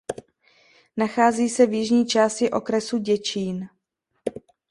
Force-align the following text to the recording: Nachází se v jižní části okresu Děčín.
Nachází 0.97 1.49
se 1.49 1.65
v 1.65 1.73
jižní 1.73 2.05
části 2.05 2.51
okresu 2.51 2.97
Děčín. 2.97 3.69